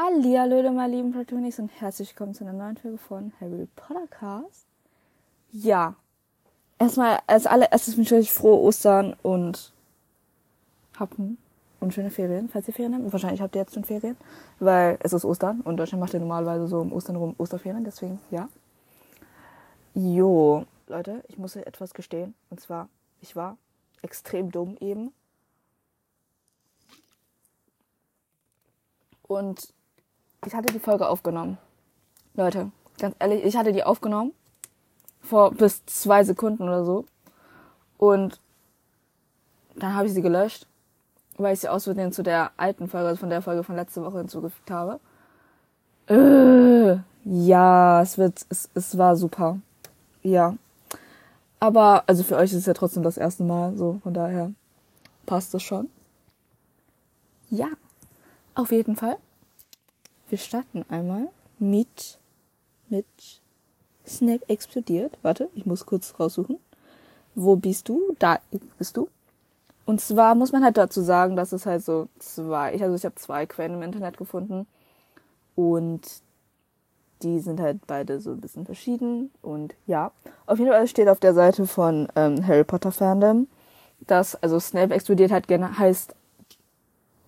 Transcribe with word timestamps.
Hallihallo, 0.00 0.70
meine 0.70 0.94
lieben 0.94 1.10
Platoonics 1.10 1.58
und 1.58 1.70
herzlich 1.80 2.10
willkommen 2.10 2.32
zu 2.32 2.44
einer 2.44 2.52
neuen 2.52 2.76
Folge 2.76 2.98
von 2.98 3.32
Harry 3.40 3.66
Potter 3.74 4.06
Cast. 4.06 4.68
Ja, 5.50 5.96
erstmal 6.78 7.18
als 7.26 7.48
allererstes 7.48 7.96
wünsche 7.96 8.16
ich 8.16 8.28
euch 8.28 8.32
frohe 8.32 8.60
Ostern 8.60 9.16
und 9.24 9.72
habt 11.00 11.16
unschöne 11.80 12.12
Ferien, 12.12 12.48
falls 12.48 12.68
ihr 12.68 12.74
Ferien 12.74 12.94
habt. 12.94 13.12
Wahrscheinlich 13.12 13.40
habt 13.40 13.56
ihr 13.56 13.62
jetzt 13.62 13.74
schon 13.74 13.82
Ferien, 13.82 14.16
weil 14.60 14.98
es 15.02 15.12
ist 15.12 15.24
Ostern 15.24 15.62
und 15.62 15.78
Deutschland 15.78 15.98
macht 15.98 16.12
ja 16.12 16.20
normalerweise 16.20 16.68
so 16.68 16.78
um 16.78 16.92
Ostern 16.92 17.16
rum 17.16 17.34
Osterferien, 17.36 17.82
deswegen 17.82 18.20
ja. 18.30 18.48
Jo, 19.94 20.64
Leute, 20.86 21.24
ich 21.26 21.38
muss 21.38 21.56
euch 21.56 21.66
etwas 21.66 21.92
gestehen 21.92 22.36
und 22.50 22.60
zwar, 22.60 22.88
ich 23.20 23.34
war 23.34 23.58
extrem 24.02 24.52
dumm 24.52 24.76
eben. 24.78 25.12
Und 29.26 29.74
ich 30.48 30.54
hatte 30.54 30.72
die 30.72 30.78
Folge 30.78 31.06
aufgenommen. 31.08 31.58
Leute, 32.34 32.70
ganz 32.98 33.14
ehrlich, 33.18 33.44
ich 33.44 33.56
hatte 33.56 33.72
die 33.72 33.84
aufgenommen. 33.84 34.32
Vor 35.20 35.50
bis 35.52 35.84
zwei 35.84 36.24
Sekunden 36.24 36.62
oder 36.62 36.84
so. 36.84 37.04
Und 37.98 38.40
dann 39.76 39.94
habe 39.94 40.06
ich 40.06 40.14
sie 40.14 40.22
gelöscht, 40.22 40.66
weil 41.36 41.52
ich 41.52 41.60
sie 41.60 41.68
aus 41.68 41.84
Versehen 41.84 42.12
zu 42.12 42.22
der 42.22 42.52
alten 42.56 42.88
Folge, 42.88 43.08
also 43.08 43.20
von 43.20 43.28
der 43.28 43.42
Folge 43.42 43.62
von 43.62 43.76
letzter 43.76 44.02
Woche 44.02 44.18
hinzugefügt 44.18 44.70
habe. 44.70 45.00
Äh, 46.06 46.98
ja, 47.24 48.00
es 48.00 48.16
wird, 48.16 48.46
es, 48.48 48.70
es 48.72 48.96
war 48.96 49.16
super. 49.16 49.58
Ja. 50.22 50.56
Aber, 51.60 52.04
also 52.06 52.22
für 52.22 52.36
euch 52.36 52.52
ist 52.52 52.60
es 52.60 52.66
ja 52.66 52.72
trotzdem 52.72 53.02
das 53.02 53.18
erste 53.18 53.42
Mal, 53.42 53.76
so, 53.76 54.00
von 54.02 54.14
daher 54.14 54.52
passt 55.26 55.54
es 55.54 55.62
schon. 55.62 55.90
Ja, 57.50 57.68
auf 58.54 58.72
jeden 58.72 58.96
Fall 58.96 59.18
wir 60.28 60.38
starten 60.38 60.84
einmal 60.88 61.28
mit, 61.58 62.18
mit 62.88 63.06
Snape 64.06 64.48
explodiert. 64.48 65.18
Warte, 65.22 65.48
ich 65.54 65.66
muss 65.66 65.86
kurz 65.86 66.14
raussuchen. 66.18 66.58
Wo 67.34 67.56
bist 67.56 67.88
du? 67.88 68.14
Da 68.18 68.38
bist 68.78 68.96
du. 68.96 69.08
Und 69.84 70.00
zwar 70.00 70.34
muss 70.34 70.52
man 70.52 70.64
halt 70.64 70.76
dazu 70.76 71.00
sagen, 71.00 71.34
dass 71.34 71.52
es 71.52 71.64
halt 71.64 71.82
so 71.82 72.08
zwei, 72.18 72.72
also 72.72 72.94
ich 72.94 73.04
habe 73.04 73.14
zwei 73.14 73.46
Quellen 73.46 73.74
im 73.74 73.82
Internet 73.82 74.18
gefunden 74.18 74.66
und 75.54 76.02
die 77.22 77.40
sind 77.40 77.58
halt 77.58 77.86
beide 77.86 78.20
so 78.20 78.32
ein 78.32 78.40
bisschen 78.40 78.66
verschieden 78.66 79.30
und 79.40 79.74
ja, 79.86 80.12
auf 80.46 80.58
jeden 80.58 80.70
Fall 80.70 80.86
steht 80.86 81.08
auf 81.08 81.20
der 81.20 81.34
Seite 81.34 81.66
von 81.66 82.06
ähm, 82.16 82.46
Harry 82.46 82.64
Potter 82.64 82.92
Fandom, 82.92 83.48
dass 84.06 84.34
also 84.36 84.60
Snape 84.60 84.94
explodiert 84.94 85.32
hat 85.32 85.48
heißt 85.48 86.14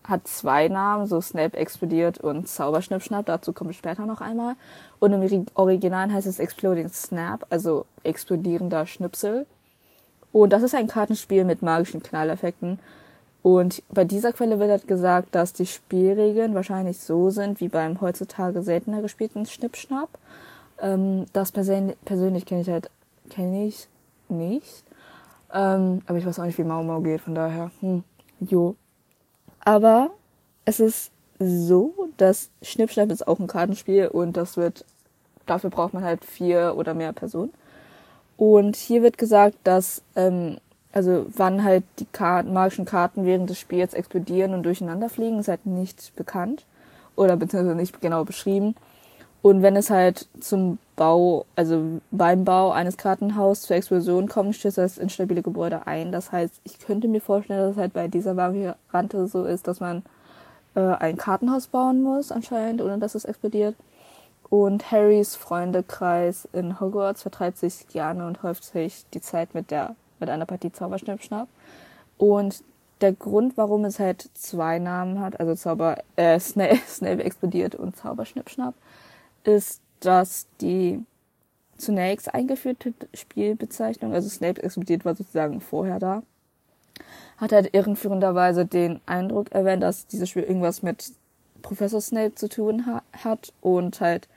hat 0.05 0.27
zwei 0.27 0.69
Namen, 0.69 1.07
so 1.07 1.21
Snape 1.21 1.57
explodiert 1.57 2.19
und 2.19 2.49
Zauberschnippschnapp, 2.49 3.27
dazu 3.27 3.53
komme 3.53 3.71
ich 3.71 3.79
später 3.79 4.07
noch 4.07 4.21
einmal. 4.21 4.55
Und 4.99 5.13
im 5.13 5.47
Original 5.55 6.13
heißt 6.13 6.27
es 6.27 6.39
Exploding 6.39 6.89
Snap, 6.89 7.47
also 7.51 7.87
explodierender 8.03 8.87
Schnipsel. 8.87 9.47
Und 10.33 10.53
das 10.53 10.63
ist 10.63 10.75
ein 10.75 10.87
Kartenspiel 10.87 11.45
mit 11.45 11.63
magischen 11.63 12.03
Knalleffekten. 12.03 12.79
Und 13.43 13.83
bei 13.89 14.05
dieser 14.05 14.33
Quelle 14.33 14.59
wird 14.59 14.71
halt 14.71 14.89
gesagt, 14.89 15.35
dass 15.35 15.53
die 15.53 15.67
Spielregeln 15.67 16.55
wahrscheinlich 16.55 17.01
so 17.01 17.31
sind 17.31 17.61
wie 17.61 17.69
beim 17.69 18.01
heutzutage 18.01 18.63
seltener 18.63 19.01
gespielten 19.01 19.47
Schnippschnapp. 19.47 20.11
Ähm, 20.81 21.27
das 21.33 21.53
persönlich, 21.53 21.97
persönlich 22.05 22.47
kenne 22.47 22.61
ich 22.61 22.69
halt 22.69 22.91
kenne 23.31 23.67
ich 23.67 23.89
nicht. 24.29 24.85
Ähm, 25.53 26.03
aber 26.07 26.19
ich 26.19 26.27
weiß 26.27 26.39
auch 26.39 26.45
nicht, 26.45 26.59
wie 26.59 26.65
Mau 26.65 26.83
Mau 26.83 27.01
geht, 27.01 27.23
von 27.23 27.35
daher. 27.35 27.71
Hm, 27.81 28.05
jo. 28.41 28.77
Aber 29.61 30.11
es 30.65 30.81
ist 30.81 31.11
so, 31.39 32.09
dass 32.17 32.51
Schnippschnapp 32.63 33.11
ist 33.11 33.27
auch 33.27 33.39
ein 33.39 33.47
Kartenspiel 33.47 34.09
und 34.09 34.37
das 34.37 34.57
wird, 34.57 34.85
dafür 35.47 35.71
braucht 35.71 35.95
man 35.95 36.05
halt 36.05 36.25
vier 36.25 36.75
oder 36.77 36.95
mehr 36.95 37.13
Personen. 37.13 37.53
Und 38.37 38.77
hier 38.77 39.03
wird 39.03 39.19
gesagt, 39.19 39.57
dass, 39.65 40.03
ähm, 40.17 40.59
also 40.93 41.27
wann 41.35 41.63
halt 41.63 41.85
die 41.99 42.07
Karten, 42.07 42.53
magischen 42.53 42.85
Karten 42.85 43.25
während 43.25 43.51
des 43.51 43.59
Spiels 43.59 43.95
explodieren 43.95 44.55
und 44.55 44.63
durcheinander 44.63 45.09
fliegen, 45.09 45.39
ist 45.39 45.49
halt 45.49 45.67
nicht 45.67 46.15
bekannt 46.17 46.65
oder 47.17 47.37
beziehungsweise 47.37 47.77
nicht 47.77 48.01
genau 48.01 48.25
beschrieben. 48.25 48.75
Und 49.43 49.63
wenn 49.63 49.77
es 49.77 49.89
halt 49.89 50.29
zum 50.41 50.79
Bau, 50.97 51.47
also 51.57 52.01
beim 52.11 52.45
Bau 52.45 52.73
eines 52.73 52.99
Kartenhauses 52.99 53.65
zur 53.65 53.77
Explosion 53.77 54.29
kommt, 54.29 54.55
stößt 54.55 54.77
das 54.79 54.99
instabile 54.99 55.43
Gebäude 55.43 55.87
ein. 55.87 56.13
Das 56.13 56.31
heißt, 56.31 56.61
ich 56.65 56.79
könnte 56.79 57.09
mir 57.09 57.23
vorstellen, 57.23 57.61
dass 57.61 57.73
es 57.73 57.77
halt 57.79 57.95
bei 57.95 58.07
dieser 58.07 58.37
Variante 58.37 59.27
so 59.27 59.45
ist, 59.45 59.67
dass 59.67 59.81
man 59.81 60.03
äh, 60.75 60.81
ein 60.81 61.17
Kartenhaus 61.17 61.69
bauen 61.69 62.03
muss, 62.03 62.33
anscheinend, 62.33 62.83
ohne 62.83 62.99
dass 62.99 63.15
es 63.15 63.25
explodiert. 63.25 63.77
Und 64.51 64.91
Harrys 64.91 65.37
Freundekreis 65.37 66.49
in 66.53 66.81
Hogwarts 66.81 67.23
vertreibt 67.23 67.57
sich 67.57 67.87
gerne 67.89 68.27
und 68.27 68.43
häuft 68.43 68.65
sich 68.65 69.05
die 69.15 69.21
Zeit 69.21 69.55
mit 69.55 69.71
der, 69.71 69.95
mit 70.19 70.29
einer 70.29 70.45
Partie 70.45 70.73
Zauberschnippschnapp. 70.73 71.49
Und 72.19 72.63
der 73.01 73.13
Grund, 73.13 73.57
warum 73.57 73.85
es 73.87 73.99
halt 73.99 74.29
zwei 74.35 74.79
Namen 74.79 75.21
hat, 75.21 75.41
also 75.41 75.55
Zauber, 75.55 75.99
äh, 76.17 76.39
Snape, 76.41 76.81
Snape 76.87 77.25
explodiert 77.25 77.75
und 77.75 77.97
Zauberschnippschnapp, 77.97 78.75
ist, 79.45 79.81
dass 80.01 80.47
die 80.61 81.05
zunächst 81.77 82.33
eingeführte 82.33 82.93
Spielbezeichnung, 83.15 84.13
also 84.13 84.29
Snape 84.29 84.63
explodiert 84.63 85.05
war 85.05 85.15
sozusagen 85.15 85.61
vorher 85.61 85.99
da, 85.99 86.23
hat 87.39 87.53
halt 87.53 87.75
irrenführenderweise 87.75 88.67
den 88.67 89.01
Eindruck 89.07 89.53
erwähnt, 89.53 89.83
dass 89.83 90.07
dieses 90.07 90.29
Spiel 90.29 90.43
irgendwas 90.43 90.83
mit 90.83 91.13
Professor 91.63 92.01
Snape 92.01 92.35
zu 92.35 92.49
tun 92.49 92.87
ha 92.87 93.03
hat 93.13 93.53
und 93.61 94.01
halt 94.01 94.29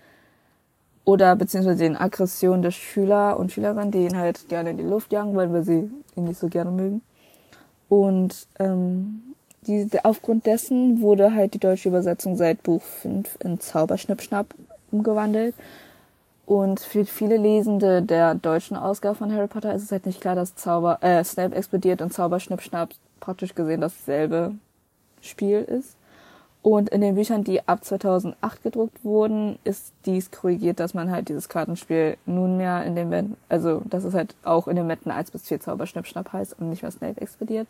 oder 1.06 1.36
beziehungsweise 1.36 1.84
den 1.84 1.98
Aggressionen 1.98 2.62
der 2.62 2.72
Schüler 2.72 3.38
und 3.38 3.52
Schülerinnen, 3.52 3.92
die 3.92 4.06
ihn 4.06 4.18
halt 4.18 4.48
gerne 4.48 4.70
in 4.70 4.78
die 4.78 4.84
Luft 4.84 5.12
jagen 5.12 5.36
weil 5.36 5.64
sie 5.64 5.92
ihn 6.16 6.24
nicht 6.24 6.40
so 6.40 6.48
gerne 6.48 6.72
mögen. 6.72 7.02
Und 7.90 8.48
ähm, 8.60 9.22
die, 9.68 9.88
aufgrund 10.04 10.46
dessen 10.46 11.02
wurde 11.02 11.34
halt 11.34 11.54
die 11.54 11.60
deutsche 11.60 11.90
Übersetzung 11.90 12.38
seit 12.38 12.64
Buch 12.64 12.82
5 12.82 13.38
in 13.44 13.60
Zauberschnippschnapp 13.60 14.48
umgewandelt. 14.94 15.56
Und 16.46 16.80
für 16.80 17.06
viele 17.06 17.38
Lesende 17.38 18.02
der 18.02 18.36
deutschen 18.36 18.76
Ausgabe 18.76 19.16
von 19.16 19.34
Harry 19.34 19.48
Potter 19.48 19.74
ist 19.74 19.84
es 19.84 19.92
halt 19.92 20.06
nicht 20.06 20.22
klar, 20.22 20.36
dass 20.36 20.56
Zauber, 20.56 20.98
äh, 21.02 21.24
Snape 21.24 21.56
explodiert 21.56 22.02
und 22.02 22.14
Zauberschnippschnapp 22.14 22.90
praktisch 23.20 23.56
gesehen 23.56 23.82
dasselbe 23.82 24.54
Spiel 25.22 25.62
ist. 25.62 25.96
Und 26.62 26.90
in 26.90 27.02
den 27.02 27.16
Büchern, 27.16 27.44
die 27.44 27.66
ab 27.68 27.84
2008 27.84 28.64
gedruckt 28.64 29.04
wurden, 29.04 29.60
ist 29.66 29.92
dies 30.06 30.32
korrigiert, 30.32 30.80
dass 30.80 30.94
man 30.94 31.12
halt 31.12 31.28
dieses 31.28 31.50
Kartenspiel 31.50 32.16
nunmehr 32.26 32.86
in 32.86 32.96
den 32.96 33.10
Bänden, 33.10 33.38
also 33.50 33.82
dass 33.86 34.06
es 34.06 34.14
halt 34.14 34.34
auch 34.44 34.70
in 34.70 34.78
den 34.78 34.88
Bänden 34.88 35.12
1 35.12 35.32
bis 35.32 35.44
4 35.44 35.60
Zauberschnippschnapp 35.60 36.32
heißt 36.32 36.58
und 36.60 36.70
nicht 36.70 36.82
mehr 36.82 36.92
Snape 36.92 37.20
explodiert. 37.20 37.68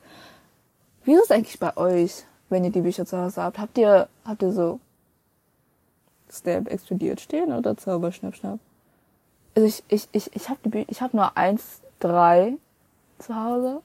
Wie 1.06 1.14
ist 1.14 1.24
es 1.24 1.32
eigentlich 1.32 1.60
bei 1.60 1.76
euch, 1.76 2.24
wenn 2.50 2.64
ihr 2.64 2.72
die 2.72 2.82
Bücher 2.82 3.06
zu 3.08 3.18
Hause 3.18 3.42
habt? 3.42 3.58
Habt 3.58 3.78
ihr, 3.80 4.08
habt 4.26 4.44
ihr 4.44 4.52
so 4.52 4.80
Stab 6.34 6.70
explodiert 6.70 7.22
stehen 7.22 7.54
oder 7.54 7.78
Zauberschnappschnapp? 7.78 8.60
Also 9.56 9.68
ich, 9.68 9.84
ich, 9.88 10.08
ich, 10.12 10.36
ich 10.36 10.50
habe 10.50 10.86
ich 10.88 11.02
hab 11.02 11.14
nur 11.14 11.38
eins, 11.38 11.82
drei 12.00 12.58
zu 13.20 13.36
Hause. 13.36 13.82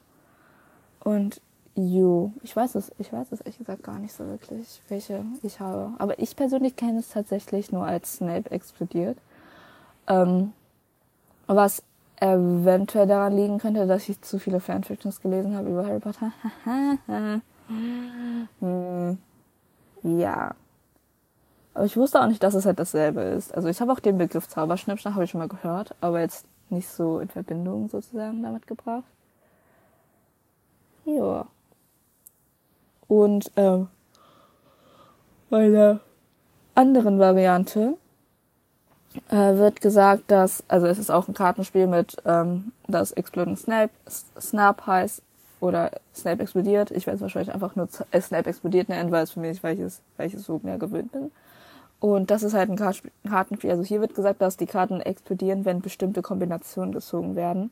Und 1.01 1.41
jo, 1.75 2.33
ich 2.43 2.57
weiß 2.57 2.75
es, 2.75 2.91
ich 2.99 3.13
weiß 3.13 3.33
es 3.33 3.41
ehrlich 3.41 3.59
gesagt 3.59 3.83
gar 3.83 3.99
nicht 3.99 4.15
so 4.15 4.27
wirklich, 4.27 4.81
welche 4.89 5.25
ich 5.43 5.61
habe. 5.61 5.93
Aber 5.99 6.19
ich 6.19 6.35
persönlich 6.35 6.75
kenne 6.77 7.01
es 7.01 7.11
tatsächlich 7.11 7.71
nur 7.71 7.85
als 7.87 8.17
Snape 8.17 8.51
explodiert. 8.51 9.19
Ähm, 10.07 10.53
was 11.47 11.83
eventuell 12.21 13.07
daran 13.07 13.37
liegen 13.37 13.59
könnte, 13.59 13.87
dass 13.87 14.09
ich 14.09 14.21
zu 14.23 14.39
viele 14.39 14.61
Fanfictions 14.61 15.21
gelesen 15.21 15.57
habe 15.57 15.69
über 15.69 15.87
Harry 15.87 16.01
Potter. 16.01 16.33
hm, 18.61 19.19
ja. 20.03 20.55
Aber 21.79 21.87
ich 21.87 21.97
wusste 21.97 22.21
auch 22.21 22.27
nicht, 22.27 22.43
dass 22.43 22.55
es 22.55 22.67
halt 22.67 22.81
dasselbe 22.81 23.21
ist. 23.21 23.55
Also 23.55 23.69
ich 23.69 23.81
habe 23.81 23.93
auch 23.93 24.01
den 24.01 24.19
Begriff 24.19 24.49
Zauberschnippschnapp, 24.49 25.15
habe 25.15 25.23
ich 25.23 25.31
schon 25.31 25.39
mal 25.39 25.47
gehört, 25.47 25.95
aber 26.01 26.19
jetzt 26.19 26.45
nicht 26.71 26.89
so 26.89 27.21
in 27.21 27.29
Verbindung 27.29 27.89
sozusagen 27.89 28.43
damit 28.43 28.67
gebracht. 28.67 29.05
Ja. 31.05 31.47
Und 33.07 33.53
ähm, 33.55 33.87
bei 35.51 35.69
der 35.69 36.01
anderen 36.75 37.21
Variante 37.21 37.97
äh, 39.29 39.37
wird 39.37 39.81
gesagt, 39.81 40.33
dass, 40.33 40.65
also 40.67 40.89
es 40.89 40.99
ist 40.99 41.11
auch 41.11 41.29
ein 41.29 41.35
Kartenspiel 41.35 41.87
mit, 41.87 42.17
ähm, 42.25 42.73
das 42.89 43.13
Exploding 43.13 43.57
Snap, 43.57 43.91
Snap 44.41 44.85
heißt, 44.85 45.23
oder 45.61 45.93
Snap 46.13 46.41
explodiert. 46.41 46.91
Ich 46.91 47.07
werde 47.07 47.19
es 47.19 47.23
wahrscheinlich 47.23 47.55
einfach 47.55 47.77
nur 47.77 47.89
äh, 48.11 48.21
Snap 48.21 48.49
explodiert 48.49 48.89
nennen, 48.89 49.13
weil 49.13 49.23
es 49.23 49.31
für 49.31 49.41
mich, 49.41 49.63
weil 49.63 49.77
ich 49.77 49.81
es, 49.81 50.01
weil 50.17 50.27
ich 50.27 50.35
es 50.35 50.45
so 50.45 50.59
mehr 50.65 50.79
gewöhnt 50.79 51.13
bin. 51.13 51.31
Und 52.01 52.31
das 52.31 52.43
ist 52.43 52.55
halt 52.55 52.71
ein 52.71 52.77
Kartenspiel. 52.77 53.71
Also 53.71 53.83
hier 53.83 54.01
wird 54.01 54.15
gesagt, 54.15 54.41
dass 54.41 54.57
die 54.57 54.67
Karten 54.67 55.01
explodieren, 55.01 55.65
wenn 55.65 55.81
bestimmte 55.81 56.23
Kombinationen 56.23 56.93
gezogen 56.93 57.35
werden. 57.35 57.71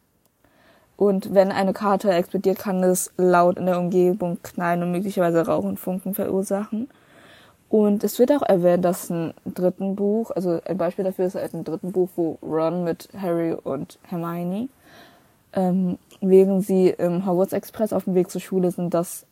Und 0.97 1.35
wenn 1.35 1.53
eine 1.53 1.73
Karte 1.73 2.11
explodiert, 2.11 2.59
kann 2.59 2.83
es 2.83 3.13
laut 3.17 3.59
in 3.59 3.67
der 3.67 3.79
Umgebung 3.79 4.39
knallen 4.43 4.83
und 4.83 4.93
möglicherweise 4.93 5.47
Rauch 5.47 5.65
und 5.65 5.79
Funken 5.79 6.15
verursachen. 6.15 6.89
Und 7.69 8.05
es 8.05 8.19
wird 8.19 8.33
auch 8.33 8.43
erwähnt, 8.43 8.85
dass 8.85 9.11
ein 9.11 9.35
dritten 9.45 9.97
Buch, 9.97 10.31
also 10.31 10.61
ein 10.65 10.79
Beispiel 10.79 11.05
dafür 11.05 11.27
ist 11.27 11.35
halt 11.35 11.53
ein 11.53 11.65
dritten 11.65 11.93
Buch, 11.93 12.09
wo 12.17 12.39
Ron 12.43 12.85
mit 12.85 13.09
Harry 13.21 13.53
und 13.53 13.99
Hermione, 14.05 14.69
ähm, 15.53 15.99
während 16.21 16.65
sie 16.65 16.91
im 16.91 17.27
Hogwarts 17.27 17.53
Express 17.53 17.93
auf 17.93 18.05
dem 18.05 18.15
Weg 18.15 18.31
zur 18.31 18.41
Schule 18.41 18.71
sind, 18.71 18.95
das, 18.95 19.27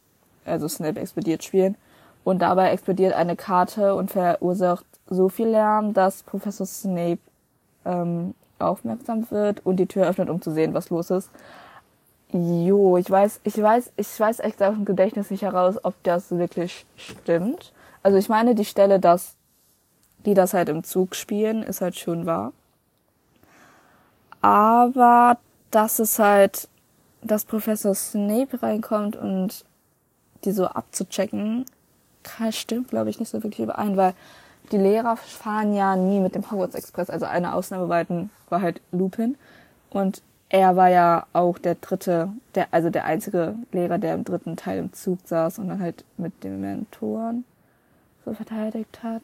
also 0.45 0.69
Snape 0.69 1.01
explodiert 1.01 1.45
spielen. 1.45 1.77
Und 2.25 2.41
dabei 2.41 2.71
explodiert 2.71 3.13
eine 3.13 3.37
Karte 3.37 3.95
und 3.95 4.11
verursacht 4.11 4.87
so 5.09 5.29
viel 5.29 5.49
Lärm, 5.49 5.93
dass 5.93 6.23
Professor 6.23 6.67
Snape 6.67 7.19
ähm, 7.85 8.35
aufmerksam 8.59 9.31
wird 9.31 9.65
und 9.65 9.77
die 9.77 9.87
Tür 9.87 10.09
öffnet, 10.09 10.31
um 10.31 10.41
zu 10.41 10.51
sehen, 10.51 10.75
was 10.75 10.91
los 10.91 11.11
ist. 11.11 11.31
Jo, 12.33 12.97
ich 12.97 13.09
weiß, 13.09 13.41
ich 13.45 13.61
weiß, 13.61 13.93
ich 13.97 14.19
weiß 14.19 14.41
echt 14.41 14.63
aus 14.63 14.75
dem 14.75 14.85
Gedächtnis 14.85 15.31
nicht 15.31 15.43
heraus, 15.43 15.77
ob 15.83 15.95
das 16.03 16.31
wirklich 16.31 16.87
stimmt. 16.97 17.73
Also 18.03 18.19
ich 18.19 18.29
meine, 18.29 18.55
die 18.55 18.65
Stelle, 18.65 18.99
dass 18.99 19.37
die 20.25 20.35
das 20.35 20.55
halt 20.55 20.69
im 20.69 20.83
Zug 20.83 21.15
spielen, 21.15 21.63
ist 21.63 21.81
halt 21.81 21.97
schon 21.97 22.27
wahr. 22.27 22.53
Aber 24.41 25.39
dass 25.71 25.99
es 25.99 26.19
halt, 26.19 26.69
dass 27.23 27.45
Professor 27.45 27.95
Snape 27.95 28.63
reinkommt 28.63 29.17
und 29.17 29.65
die 30.45 30.53
so 30.53 30.67
abzuchecken, 30.67 31.65
stimmt, 32.51 32.89
glaube 32.89 33.11
ich, 33.11 33.19
nicht 33.19 33.29
so 33.29 33.43
wirklich 33.43 33.61
überein, 33.61 33.97
weil 33.97 34.15
die 34.73 34.79
Lehrer 34.79 35.17
fahren 35.17 35.75
ja 35.75 35.97
nie 35.97 36.21
mit 36.21 36.35
dem 36.35 36.51
Hogwarts 36.51 36.75
Express. 36.75 37.11
Also 37.11 37.27
eine 37.27 37.55
Ausnahme 37.55 37.89
war 37.89 38.61
halt 38.63 38.81
Lupin. 38.93 39.37
Und 39.91 40.23
er 40.49 40.77
war 40.77 40.89
ja 40.89 41.27
auch 41.33 41.59
der 41.59 41.75
dritte, 41.75 42.33
der, 42.55 42.69
also 42.71 42.91
der 42.91 43.05
einzige 43.05 43.57
Lehrer, 43.73 43.99
der 43.99 44.15
im 44.15 44.25
dritten 44.25 44.57
Teil 44.57 44.79
im 44.79 44.93
Zug 44.93 45.19
saß 45.25 45.59
und 45.59 45.69
dann 45.69 45.81
halt 45.81 46.05
mit 46.17 46.45
den 46.45 46.61
Mentoren 46.61 47.45
so 48.25 48.35
verteidigt 48.35 49.03
hat. 49.03 49.23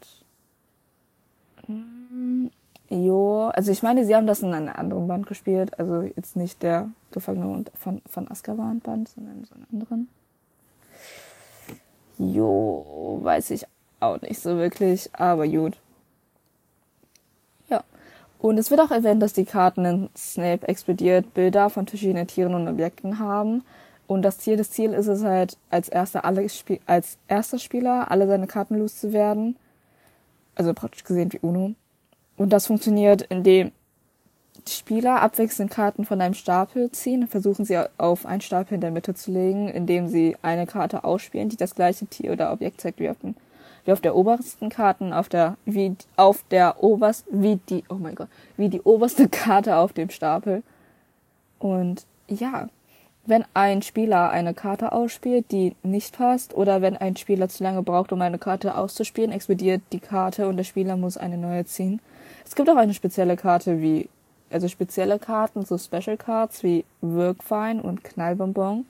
Hm, 1.66 2.50
jo, 2.88 3.50
also 3.54 3.70
ich 3.70 3.82
meine, 3.82 4.04
sie 4.04 4.14
haben 4.14 4.26
das 4.26 4.42
in 4.42 4.52
einem 4.52 4.74
anderen 4.74 5.08
Band 5.08 5.26
gespielt, 5.26 5.78
also 5.78 6.02
jetzt 6.02 6.36
nicht 6.36 6.62
der 6.62 6.90
Gefangene 7.12 7.64
von, 7.74 8.02
von 8.06 8.30
Azkaban 8.30 8.80
Band, 8.80 9.08
sondern 9.08 9.38
in 9.38 9.44
so 9.44 9.54
einem 9.54 9.66
anderen. 9.72 10.08
Jo, 12.22 13.18
weiß 13.22 13.50
ich 13.50 13.64
auch 13.98 14.20
nicht 14.20 14.40
so 14.40 14.58
wirklich, 14.58 15.08
aber 15.14 15.48
gut. 15.48 15.78
Ja. 17.70 17.82
Und 18.38 18.58
es 18.58 18.70
wird 18.70 18.80
auch 18.80 18.90
erwähnt, 18.90 19.22
dass 19.22 19.32
die 19.32 19.46
Karten 19.46 19.86
in 19.86 20.10
Snape 20.14 20.68
explodiert 20.68 21.32
Bilder 21.32 21.70
von 21.70 21.86
verschiedenen 21.86 22.26
Tieren 22.26 22.54
und 22.54 22.68
Objekten 22.68 23.18
haben. 23.18 23.64
Und 24.06 24.20
das 24.20 24.36
Ziel 24.36 24.58
des 24.58 24.70
Ziel 24.70 24.92
ist 24.92 25.06
es 25.06 25.24
halt, 25.24 25.56
als 25.70 25.88
erster, 25.88 26.26
alle, 26.26 26.46
als 26.84 27.16
erster 27.26 27.58
Spieler 27.58 28.10
alle 28.10 28.26
seine 28.26 28.46
Karten 28.46 28.76
loszuwerden. 28.78 29.56
Also 30.56 30.74
praktisch 30.74 31.04
gesehen 31.04 31.32
wie 31.32 31.38
Uno. 31.38 31.72
Und 32.36 32.52
das 32.52 32.66
funktioniert, 32.66 33.22
indem 33.22 33.72
Spieler 34.68 35.22
abwechselnd 35.22 35.70
Karten 35.70 36.04
von 36.04 36.20
einem 36.20 36.34
Stapel 36.34 36.90
ziehen 36.90 37.22
und 37.22 37.28
versuchen 37.28 37.64
sie 37.64 37.78
auf 37.98 38.26
einen 38.26 38.40
Stapel 38.40 38.74
in 38.74 38.80
der 38.80 38.90
Mitte 38.90 39.14
zu 39.14 39.30
legen, 39.30 39.68
indem 39.68 40.08
sie 40.08 40.36
eine 40.42 40.66
Karte 40.66 41.04
ausspielen, 41.04 41.48
die 41.48 41.56
das 41.56 41.74
gleiche 41.74 42.06
Tier 42.06 42.32
oder 42.32 42.52
Objekt 42.52 42.80
zeigt 42.80 43.00
wie 43.00 43.08
auf 43.08 43.18
dem 43.18 43.34
wie 43.84 43.92
auf 43.92 44.00
der 44.00 44.14
obersten 44.14 44.68
Karten, 44.68 45.12
auf 45.12 45.28
der, 45.28 45.56
wie 45.64 45.96
auf 46.16 46.44
der 46.50 46.82
oberst, 46.82 47.24
wie 47.30 47.56
die, 47.56 47.84
oh 47.88 47.94
mein 47.94 48.14
Gott, 48.14 48.28
wie 48.56 48.68
die 48.68 48.82
oberste 48.82 49.28
Karte 49.28 49.76
auf 49.76 49.92
dem 49.92 50.10
Stapel. 50.10 50.62
Und 51.58 52.04
ja, 52.28 52.68
wenn 53.26 53.44
ein 53.54 53.82
Spieler 53.82 54.30
eine 54.30 54.54
Karte 54.54 54.92
ausspielt, 54.92 55.50
die 55.50 55.74
nicht 55.82 56.16
passt, 56.16 56.54
oder 56.54 56.82
wenn 56.82 56.96
ein 56.96 57.16
Spieler 57.16 57.48
zu 57.48 57.62
lange 57.62 57.82
braucht, 57.82 58.12
um 58.12 58.20
eine 58.22 58.38
Karte 58.38 58.76
auszuspielen, 58.76 59.32
explodiert 59.32 59.82
die 59.92 60.00
Karte 60.00 60.48
und 60.48 60.56
der 60.56 60.64
Spieler 60.64 60.96
muss 60.96 61.16
eine 61.16 61.36
neue 61.36 61.64
ziehen. 61.64 62.00
Es 62.44 62.54
gibt 62.54 62.68
auch 62.68 62.76
eine 62.76 62.94
spezielle 62.94 63.36
Karte 63.36 63.80
wie, 63.80 64.08
also 64.50 64.68
spezielle 64.68 65.18
Karten, 65.18 65.64
so 65.64 65.78
Special 65.78 66.16
Cards 66.16 66.62
wie 66.62 66.84
Workfine 67.00 67.82
und 67.82 68.04
Knallbonbon 68.04 68.86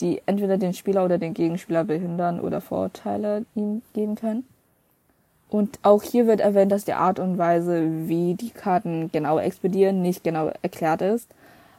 die 0.00 0.20
entweder 0.26 0.58
den 0.58 0.74
Spieler 0.74 1.04
oder 1.04 1.18
den 1.18 1.32
Gegenspieler 1.34 1.84
behindern 1.84 2.40
oder 2.40 2.60
Vorteile 2.60 3.44
ihm 3.54 3.82
geben 3.94 4.16
können. 4.16 4.46
Und 5.48 5.78
auch 5.82 6.02
hier 6.02 6.26
wird 6.26 6.40
erwähnt, 6.40 6.72
dass 6.72 6.84
die 6.84 6.94
Art 6.94 7.18
und 7.18 7.38
Weise, 7.38 8.08
wie 8.08 8.34
die 8.34 8.50
Karten 8.50 9.10
genau 9.12 9.38
explodieren, 9.38 10.00
nicht 10.00 10.24
genau 10.24 10.50
erklärt 10.62 11.02
ist. 11.02 11.28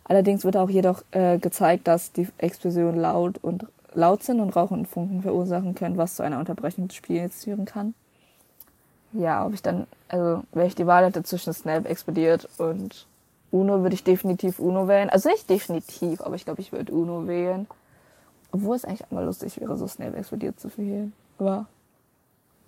Allerdings 0.06 0.46
wird 0.46 0.58
auch 0.58 0.70
jedoch 0.70 1.04
äh, 1.12 1.40
gezeigt, 1.40 1.88
dass 1.88 2.12
die 2.12 2.28
Explosionen 2.38 3.00
laut 3.00 3.40
und 3.42 3.66
laut 3.94 4.24
sind 4.24 4.40
und 4.40 4.56
Rauch 4.56 4.72
und 4.72 4.88
Funken 4.88 5.22
verursachen 5.22 5.76
können, 5.76 5.98
was 5.98 6.16
zu 6.16 6.24
einer 6.24 6.40
Unterbrechung 6.40 6.88
des 6.88 6.98
Spiels 6.98 7.44
führen 7.44 7.66
kann. 7.66 7.94
Ja, 9.12 9.46
ob 9.46 9.54
ich 9.54 9.62
dann, 9.62 9.88
also 10.08 10.44
wenn 10.52 10.68
ich 10.68 10.76
die 10.76 10.88
Wahl 10.88 11.06
hätte 11.06 11.24
zwischen 11.24 11.54
Snap 11.54 11.88
explodiert 11.88 12.48
und 12.58 13.08
Uno, 13.54 13.84
würde 13.84 13.94
ich 13.94 14.04
definitiv 14.04 14.58
Uno 14.58 14.88
wählen. 14.88 15.10
Also 15.10 15.30
nicht 15.30 15.48
definitiv, 15.48 16.22
aber 16.22 16.36
ich 16.36 16.44
glaube, 16.44 16.62
ich 16.62 16.72
würde 16.72 16.92
Uno 16.92 17.28
wählen. 17.28 17.68
Obwohl 18.52 18.76
es 18.76 18.84
eigentlich 18.84 19.06
einmal 19.10 19.26
lustig 19.26 19.62
wäre, 19.62 19.78
so 19.78 19.88
schnell 19.88 20.14
explodiert 20.16 20.60
zu 20.60 20.70
verhehlen. 20.70 21.14
Aber 21.38 21.68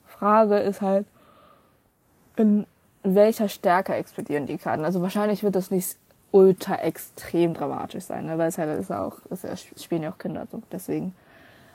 Frage 0.06 0.60
ist 0.60 0.82
halt, 0.82 1.08
in 2.36 2.68
welcher 3.04 3.50
Stärke 3.50 3.96
explodieren 3.96 4.46
die 4.46 4.58
Karten? 4.58 4.86
Also 4.86 5.02
wahrscheinlich 5.02 5.44
wird 5.44 5.56
das 5.56 5.72
nicht 5.72 5.98
ultra 6.32 6.76
extrem 6.76 7.54
dramatisch 7.54 8.04
sein, 8.04 8.26
ne? 8.26 8.38
weil 8.38 8.50
es 8.50 8.58
halt 8.58 8.80
ist 8.80 8.92
auch, 8.92 9.18
es 9.30 9.46
spielen 9.82 10.04
ja 10.04 10.12
auch 10.12 10.18
Kinder 10.18 10.48
so, 10.52 10.62
deswegen. 10.72 11.16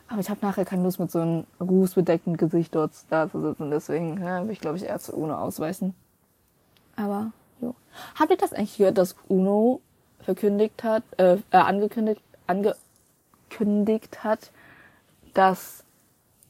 Aber 0.07 0.21
ich 0.21 0.29
habe 0.29 0.41
nachher 0.43 0.65
keine 0.65 0.83
Lust 0.83 1.01
mit 1.01 1.11
so 1.11 1.21
einem 1.21 1.45
rußbedeckten 1.61 2.37
Gesicht 2.37 2.75
dort 2.75 2.93
da 3.11 3.31
zu 3.31 3.41
sitzen, 3.41 3.71
deswegen 3.71 4.15
ne, 4.15 4.43
will 4.45 4.53
ich 4.53 4.61
glaube 4.61 4.77
ich 4.77 4.85
eher 4.85 4.99
zu 4.99 5.17
UNO 5.17 5.35
ausweichen. 5.35 5.95
Aber 6.97 7.33
jo. 7.61 7.75
Habt 8.19 8.31
ihr 8.31 8.37
das 8.37 8.53
eigentlich 8.53 8.79
gehört, 8.79 8.99
dass 8.99 9.17
UNO 9.29 9.81
verkündigt 10.21 10.83
hat, 10.85 11.03
äh, 11.19 11.35
äh 11.51 11.57
angekündigt, 11.57 12.23
ange 12.47 12.75
angekündigt 13.51 14.25
hat, 14.25 14.51
dass 15.35 15.85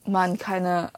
man 0.07 0.39
keine 0.39 0.91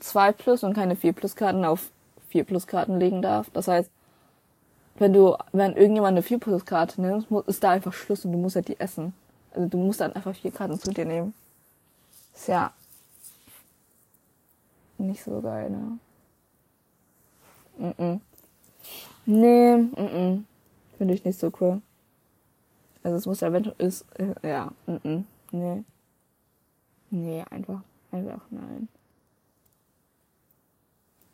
2 0.00 0.32
Plus 0.32 0.62
und 0.64 0.74
keine 0.74 0.96
4 0.96 1.12
Plus 1.12 1.36
Karten 1.36 1.64
auf 1.64 1.90
4 2.28 2.44
Plus 2.44 2.66
Karten 2.66 2.98
legen 2.98 3.22
darf. 3.22 3.50
Das 3.50 3.68
heißt, 3.68 3.90
wenn 4.96 5.12
du, 5.12 5.36
wenn 5.52 5.76
irgendjemand 5.76 6.12
eine 6.12 6.22
4 6.22 6.38
Plus 6.38 6.64
Karte 6.64 7.00
nimmt, 7.00 7.30
ist 7.46 7.62
da 7.62 7.70
einfach 7.70 7.92
Schluss 7.92 8.24
und 8.24 8.32
du 8.32 8.38
musst 8.38 8.56
halt 8.56 8.68
die 8.68 8.80
essen. 8.80 9.14
Also 9.52 9.68
du 9.68 9.78
musst 9.78 10.00
dann 10.00 10.14
einfach 10.14 10.34
vier 10.34 10.50
Karten 10.50 10.78
zu 10.78 10.90
dir 10.92 11.04
nehmen. 11.04 11.34
Ist 12.34 12.48
ja 12.48 12.72
nicht 14.96 15.22
so 15.22 15.40
geil, 15.42 15.70
ne? 15.70 15.98
Mm 17.76 18.02
-mm. 18.02 18.20
Nee, 19.26 19.76
mm 19.76 19.94
-mm. 19.94 20.42
finde 20.98 21.14
ich 21.14 21.24
nicht 21.24 21.38
so 21.38 21.50
cool. 21.60 21.80
Also 23.02 23.16
es 23.16 23.26
muss 23.26 23.40
ja, 23.40 23.52
wenn 23.52 23.64
ist, 23.78 24.04
äh, 24.18 24.48
ja, 24.48 24.72
mm 24.86 24.92
-mm, 24.92 25.24
nee. 25.52 25.84
Nee, 27.10 27.44
einfach, 27.50 27.82
einfach 28.10 28.40
nein. 28.50 28.88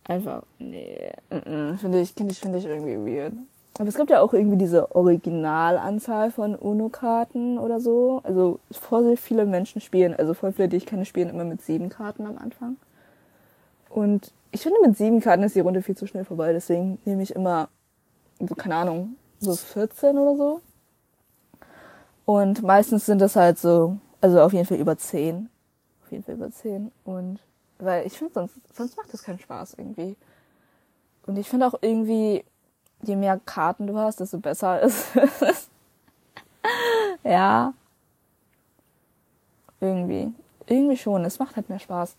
Einfach, 0.05 0.43
nee, 0.59 1.12
mm 1.31 1.37
-mm, 1.37 1.76
finde 1.76 2.00
ich, 2.00 2.12
finde 2.12 2.33
ich, 2.33 2.40
finde 2.40 2.59
ich 2.59 2.64
irgendwie 2.64 2.97
weird. 2.97 3.35
Aber 3.78 3.88
es 3.88 3.97
gibt 3.97 4.11
ja 4.11 4.21
auch 4.21 4.35
irgendwie 4.35 4.57
diese 4.57 4.95
Originalanzahl 4.97 6.33
von 6.33 6.57
UNO-Karten 6.57 7.59
oder 7.59 7.78
so. 7.78 8.21
Also 8.25 8.59
voll 8.73 9.17
viele 9.17 9.47
Menschen 9.47 9.81
spielen, 9.81 10.14
also 10.14 10.35
voll 10.35 10.52
viele, 10.52 10.69
die 10.69 10.78
ich 10.78 10.87
kenne, 10.87 11.05
spielen 11.05 11.28
immer 11.28 11.45
mit 11.45 11.62
sieben 11.62 11.88
Karten 11.88 12.26
am 12.26 12.38
Anfang. 12.38 12.76
Und 13.90 14.33
ich 14.50 14.62
finde, 14.62 14.80
mit 14.80 14.97
sieben 14.97 15.21
Karten 15.21 15.42
ist 15.42 15.57
die 15.57 15.61
Runde 15.61 15.83
viel 15.83 15.97
zu 15.97 16.07
schnell 16.07 16.25
vorbei. 16.25 16.52
Deswegen 16.52 16.99
nehme 17.04 17.23
ich 17.23 17.35
immer, 17.35 17.68
so, 18.40 18.54
keine 18.54 18.76
Ahnung, 18.76 19.16
so 19.40 19.54
14 19.54 20.16
oder 20.18 20.37
so. 20.37 20.61
Und 22.25 22.62
meistens 22.62 23.07
sind 23.07 23.21
das 23.21 23.37
halt 23.37 23.59
so, 23.59 23.97
also 24.21 24.40
auf 24.40 24.52
jeden 24.52 24.66
Fall 24.66 24.78
über 24.78 24.99
zehn. 24.99 25.49
Auf 26.04 26.12
jeden 26.12 26.25
Fall 26.25 26.35
über 26.35 26.50
zehn. 26.50 26.92
Und 27.04 27.40
weil 27.78 28.07
ich 28.07 28.18
finde, 28.18 28.35
sonst, 28.35 28.54
sonst 28.75 28.97
macht 28.97 29.12
das 29.12 29.23
keinen 29.23 29.38
Spaß 29.38 29.75
irgendwie. 29.78 30.16
Und 31.26 31.37
ich 31.37 31.49
finde 31.49 31.66
auch 31.66 31.75
irgendwie, 31.80 32.45
je 33.02 33.16
mehr 33.16 33.40
Karten 33.45 33.87
du 33.87 33.97
hast, 33.97 34.21
desto 34.21 34.38
besser 34.38 34.80
ist 34.83 35.16
es. 35.16 35.68
ja. 37.23 37.73
Irgendwie. 39.80 40.33
Irgendwie 40.66 40.97
schon. 40.97 41.25
Es 41.25 41.38
macht 41.38 41.57
halt 41.57 41.68
mehr 41.68 41.78
Spaß. 41.78 42.16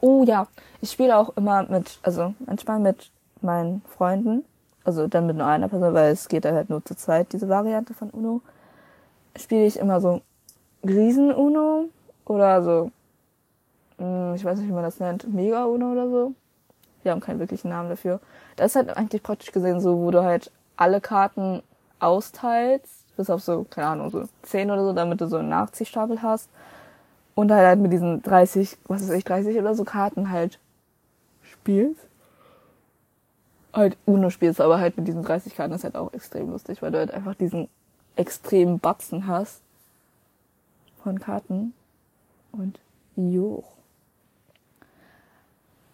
Oh 0.00 0.24
ja, 0.24 0.48
ich 0.80 0.90
spiele 0.90 1.16
auch 1.16 1.36
immer 1.36 1.62
mit, 1.64 1.98
also 2.02 2.34
manchmal 2.46 2.80
mit 2.80 3.10
meinen 3.40 3.82
Freunden. 3.96 4.44
Also 4.84 5.06
dann 5.06 5.26
mit 5.26 5.36
nur 5.36 5.46
einer 5.46 5.68
Person, 5.68 5.94
weil 5.94 6.12
es 6.12 6.28
geht 6.28 6.44
halt 6.44 6.68
nur 6.68 6.84
zu 6.84 6.96
zweit, 6.96 7.32
diese 7.32 7.48
Variante 7.48 7.94
von 7.94 8.10
Uno 8.10 8.40
spiele 9.36 9.64
ich 9.64 9.78
immer 9.78 10.00
so 10.00 10.22
Riesen-Uno 10.84 11.88
oder 12.24 12.62
so, 12.62 12.90
hm, 13.98 14.34
ich 14.34 14.44
weiß 14.44 14.58
nicht, 14.58 14.68
wie 14.68 14.72
man 14.72 14.82
das 14.82 14.98
nennt, 14.98 15.32
Mega-Uno 15.32 15.92
oder 15.92 16.10
so. 16.10 16.34
Wir 17.02 17.12
haben 17.12 17.20
keinen 17.20 17.40
wirklichen 17.40 17.68
Namen 17.68 17.88
dafür. 17.88 18.20
Das 18.56 18.72
ist 18.72 18.76
halt 18.76 18.96
eigentlich 18.96 19.22
praktisch 19.22 19.52
gesehen 19.52 19.80
so, 19.80 19.98
wo 19.98 20.10
du 20.10 20.22
halt 20.22 20.50
alle 20.76 21.00
Karten 21.00 21.62
austeilst, 21.98 23.16
bis 23.16 23.30
auf 23.30 23.42
so, 23.42 23.64
keine 23.68 23.88
Ahnung, 23.88 24.10
so 24.10 24.24
10 24.42 24.70
oder 24.70 24.84
so, 24.84 24.92
damit 24.92 25.20
du 25.20 25.26
so 25.28 25.36
einen 25.36 25.48
Nachziehstapel 25.48 26.22
hast. 26.22 26.48
Und 27.34 27.50
halt, 27.50 27.66
halt 27.66 27.80
mit 27.80 27.92
diesen 27.92 28.22
30, 28.22 28.76
was 28.86 29.02
ist 29.02 29.10
ich, 29.10 29.24
30 29.24 29.58
oder 29.58 29.74
so 29.74 29.84
Karten 29.84 30.30
halt 30.30 30.58
spielst. 31.42 32.00
Halt 33.72 33.96
Uno 34.04 34.28
spielst, 34.30 34.60
aber 34.60 34.78
halt 34.78 34.96
mit 34.96 35.08
diesen 35.08 35.22
30 35.22 35.54
Karten 35.54 35.72
ist 35.72 35.84
halt 35.84 35.96
auch 35.96 36.12
extrem 36.12 36.50
lustig, 36.50 36.82
weil 36.82 36.90
du 36.90 36.98
halt 36.98 37.10
einfach 37.10 37.34
diesen 37.34 37.68
extremen 38.16 38.78
Batzen 38.78 39.26
hast 39.26 39.62
von 41.02 41.18
Karten. 41.18 41.72
Und 42.52 42.78
jo. 43.16 43.64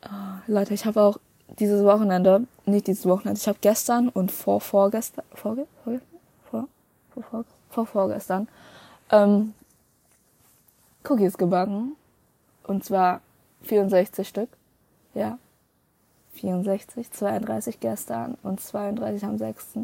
Oh, 0.05 0.09
Leute, 0.47 0.75
ich 0.75 0.87
habe 0.87 1.01
auch 1.01 1.19
dieses 1.59 1.85
Wochenende, 1.85 2.47
nicht 2.67 2.89
dieses 2.89 3.07
Wochenende, 3.07 3.41
ich 3.41 3.49
habe 3.49 3.59
gestern 3.61 4.09
und 4.09 4.33
vor 4.33 4.61
vorgestern, 4.61 5.25
vorge, 5.33 5.67
vorge, 5.85 6.01
vor, 6.51 6.69
vor, 7.11 7.23
vor, 7.23 7.45
vor 7.71 7.87
vorgestern, 7.87 8.49
ähm, 9.11 9.55
Cookies 11.05 11.39
gebacken. 11.39 11.97
Und 12.65 12.85
zwar 12.85 13.21
64 13.63 14.29
Stück. 14.29 14.49
Ja. 15.15 15.39
64, 16.35 17.11
32 17.11 17.81
gestern 17.81 18.37
und 18.43 18.61
32 18.61 19.25
am 19.25 19.39
6. 19.39 19.79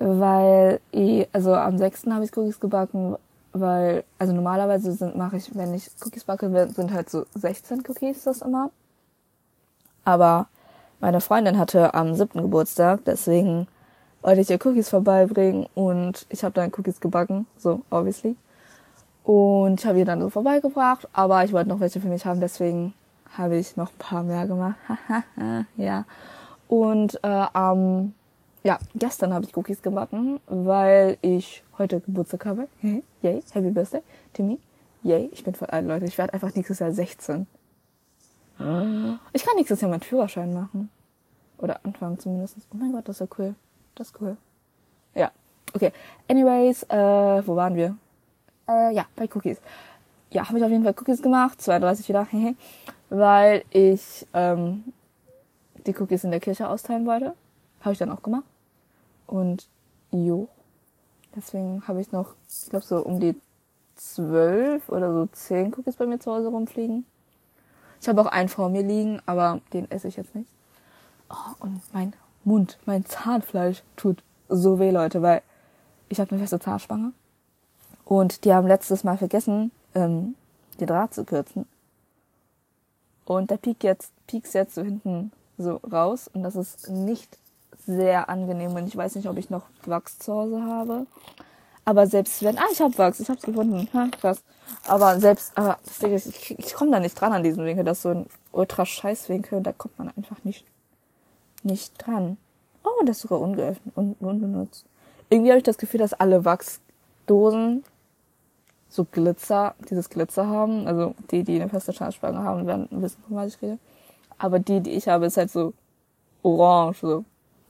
Weil 0.00 0.80
ich, 0.90 1.28
also 1.32 1.54
am 1.54 1.78
6. 1.78 2.06
habe 2.06 2.24
ich 2.24 2.36
Cookies 2.36 2.58
gebacken, 2.58 3.16
weil, 3.52 4.02
also 4.18 4.32
normalerweise 4.32 4.92
sind, 4.92 5.16
mache 5.16 5.36
ich, 5.36 5.54
wenn 5.54 5.72
ich 5.72 5.88
Cookies 6.04 6.24
backe, 6.24 6.68
sind 6.74 6.92
halt 6.92 7.08
so 7.08 7.26
16 7.34 7.84
Cookies 7.88 8.24
das 8.24 8.42
immer. 8.42 8.70
Aber 10.04 10.48
meine 11.00 11.20
Freundin 11.20 11.58
hatte 11.58 11.94
am 11.94 12.14
7. 12.14 12.42
Geburtstag, 12.42 13.04
deswegen 13.04 13.68
wollte 14.22 14.40
ich 14.40 14.50
ihr 14.50 14.58
Cookies 14.64 14.88
vorbeibringen 14.88 15.66
und 15.74 16.26
ich 16.30 16.42
habe 16.42 16.54
dann 16.54 16.72
Cookies 16.76 17.00
gebacken, 17.00 17.46
so 17.56 17.82
obviously. 17.90 18.36
Und 19.24 19.80
ich 19.80 19.86
habe 19.86 19.98
ihr 19.98 20.04
dann 20.04 20.20
so 20.20 20.28
vorbeigebracht, 20.28 21.08
aber 21.14 21.44
ich 21.44 21.52
wollte 21.52 21.70
noch 21.70 21.80
welche 21.80 22.00
für 22.00 22.08
mich 22.08 22.26
haben, 22.26 22.40
deswegen 22.40 22.92
habe 23.36 23.56
ich 23.56 23.76
noch 23.76 23.90
ein 23.90 23.98
paar 23.98 24.22
mehr 24.22 24.46
gemacht. 24.46 24.76
ja. 25.76 26.04
Und 26.68 27.18
äh, 27.24 27.46
ähm, 27.54 28.14
ja, 28.62 28.78
gestern 28.94 29.32
habe 29.32 29.44
ich 29.44 29.56
Cookies 29.56 29.82
gebacken, 29.82 30.40
weil 30.46 31.16
ich 31.22 31.64
heute 31.78 32.00
Geburtstag 32.00 32.44
habe. 32.46 32.68
Yay, 33.22 33.42
Happy 33.52 33.70
Birthday, 33.70 34.02
Timmy. 34.34 34.58
Yay, 35.02 35.30
ich 35.32 35.42
bin 35.42 35.54
voll 35.54 35.68
alt, 35.68 35.86
Leute. 35.86 36.04
Ich 36.04 36.18
werde 36.18 36.34
einfach 36.34 36.54
nächstes 36.54 36.78
Jahr 36.78 36.92
16. 36.92 37.46
Ich 39.32 39.44
kann 39.44 39.56
nächstes 39.56 39.80
Jahr 39.80 39.90
meinen 39.90 40.00
Führerschein 40.00 40.52
machen. 40.52 40.90
Oder 41.58 41.80
anfangen 41.84 42.18
zumindest. 42.18 42.56
Oh 42.72 42.76
mein 42.76 42.92
Gott, 42.92 43.08
das 43.08 43.16
ist 43.16 43.20
ja 43.20 43.36
cool. 43.38 43.54
Das 43.94 44.08
ist 44.08 44.20
cool. 44.20 44.36
Ja, 45.14 45.30
okay. 45.72 45.92
Anyways, 46.28 46.84
äh, 46.84 47.46
wo 47.46 47.56
waren 47.56 47.74
wir? 47.74 47.96
Äh, 48.68 48.94
ja, 48.94 49.06
bei 49.16 49.28
Cookies. 49.34 49.58
Ja, 50.30 50.48
habe 50.48 50.58
ich 50.58 50.64
auf 50.64 50.70
jeden 50.70 50.84
Fall 50.84 50.94
Cookies 50.98 51.22
gemacht, 51.22 51.60
32 51.60 52.08
wieder, 52.08 52.26
weil 53.10 53.64
ich 53.70 54.26
ähm, 54.32 54.84
die 55.86 55.94
Cookies 55.96 56.24
in 56.24 56.30
der 56.30 56.40
Kirche 56.40 56.68
austeilen 56.68 57.06
wollte. 57.06 57.34
Habe 57.80 57.92
ich 57.92 57.98
dann 57.98 58.10
auch 58.10 58.22
gemacht. 58.22 58.44
Und 59.26 59.68
jo, 60.10 60.48
deswegen 61.36 61.86
habe 61.86 62.00
ich 62.00 62.12
noch, 62.12 62.34
ich 62.48 62.70
glaube 62.70 62.84
so 62.84 62.98
um 62.98 63.20
die 63.20 63.36
zwölf 63.96 64.88
oder 64.88 65.12
so 65.12 65.26
zehn 65.26 65.72
Cookies 65.74 65.96
bei 65.96 66.06
mir 66.06 66.18
zu 66.18 66.32
Hause 66.32 66.48
rumfliegen. 66.48 67.04
Ich 68.00 68.08
habe 68.08 68.20
auch 68.20 68.26
einen 68.26 68.48
vor 68.48 68.68
mir 68.68 68.82
liegen, 68.82 69.20
aber 69.24 69.60
den 69.72 69.90
esse 69.90 70.08
ich 70.08 70.16
jetzt 70.16 70.34
nicht. 70.34 70.50
Oh, 71.30 71.54
und 71.60 71.80
mein 71.92 72.12
Mund, 72.44 72.78
mein 72.84 73.04
Zahnfleisch 73.04 73.82
tut 73.96 74.22
so 74.48 74.78
weh, 74.78 74.90
Leute, 74.90 75.22
weil 75.22 75.42
ich 76.08 76.20
habe 76.20 76.30
eine 76.30 76.40
feste 76.40 76.58
Zahnspange 76.58 77.12
und 78.04 78.44
die 78.44 78.52
haben 78.52 78.66
letztes 78.66 79.04
Mal 79.04 79.16
vergessen, 79.16 79.70
ähm, 79.94 80.34
den 80.78 80.86
Draht 80.86 81.14
zu 81.14 81.24
kürzen. 81.24 81.66
Und 83.24 83.50
der 83.50 83.56
piekt 83.56 83.84
jetzt, 83.84 84.12
piekst 84.26 84.54
jetzt 84.54 84.74
so 84.74 84.82
hinten 84.82 85.32
so 85.56 85.76
raus. 85.90 86.28
Und 86.32 86.42
das 86.42 86.56
ist 86.56 86.90
nicht 86.90 87.38
sehr 87.86 88.28
angenehm. 88.28 88.74
Und 88.74 88.86
ich 88.86 88.96
weiß 88.96 89.14
nicht, 89.14 89.28
ob 89.28 89.38
ich 89.38 89.50
noch 89.50 89.64
Wachs 89.86 90.18
zu 90.18 90.32
Hause 90.32 90.62
habe. 90.62 91.06
Aber 91.86 92.06
selbst 92.06 92.42
wenn, 92.42 92.58
ah, 92.58 92.66
ich 92.72 92.80
habe 92.80 92.96
Wachs, 92.98 93.20
ich 93.20 93.28
habe 93.28 93.38
es 93.38 93.44
gefunden, 93.44 93.88
ha, 93.92 94.08
krass. 94.20 94.42
Aber 94.86 95.20
selbst, 95.20 95.56
aber 95.56 95.78
das 95.84 95.98
Ding 95.98 96.14
ich, 96.14 96.58
ich 96.58 96.74
komme 96.74 96.90
da 96.90 97.00
nicht 97.00 97.18
dran 97.18 97.32
an 97.32 97.42
diesen 97.42 97.64
Winkel. 97.64 97.84
Das 97.84 97.98
ist 97.98 98.02
so 98.02 98.10
ein 98.10 98.26
ultra 98.52 98.84
scheiß 98.84 99.28
Winkel. 99.28 99.62
Da 99.62 99.72
kommt 99.72 99.98
man 99.98 100.10
einfach 100.16 100.42
nicht, 100.44 100.66
nicht 101.62 101.94
dran. 101.98 102.36
Oh, 102.82 103.04
das 103.04 103.16
ist 103.16 103.22
sogar 103.22 103.40
ungeöffnet 103.40 103.96
und 103.96 104.16
unbenutzt. 104.20 104.84
Irgendwie 105.30 105.50
habe 105.50 105.58
ich 105.58 105.64
das 105.64 105.78
Gefühl, 105.78 106.00
dass 106.00 106.12
alle 106.12 106.44
Wachsdosen 106.44 107.84
so 108.94 109.04
Glitzer, 109.04 109.74
dieses 109.90 110.08
Glitzer 110.08 110.46
haben. 110.46 110.86
Also 110.86 111.14
die, 111.32 111.42
die 111.42 111.60
eine 111.60 111.68
feste 111.68 111.92
Zahnspange 111.92 112.38
haben, 112.38 112.66
werden 112.66 112.86
wissen, 112.90 113.22
von 113.26 113.36
was 113.36 113.54
ich 113.54 113.62
rede. 113.62 113.78
Aber 114.38 114.60
die, 114.60 114.80
die 114.80 114.92
ich 114.92 115.08
habe, 115.08 115.26
ist 115.26 115.36
halt 115.36 115.50
so 115.50 115.72
orange, 116.42 117.00
so 117.00 117.24